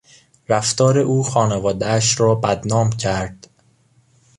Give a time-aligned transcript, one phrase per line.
[0.49, 3.49] رفتار او خانوادهاش را بدنام کرد.